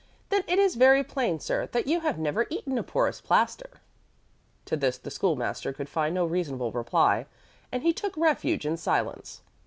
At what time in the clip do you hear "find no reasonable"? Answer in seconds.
5.89-6.71